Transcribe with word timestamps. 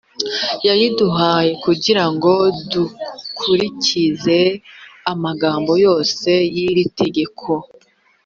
yabiduhaye 0.67 1.51
kugira 1.63 2.03
ngo 2.13 2.33
dukurikize 2.71 4.39
amagambo 5.11 5.71
yose 5.85 6.29
y’iri 6.55 6.85
tegeko. 6.99 7.49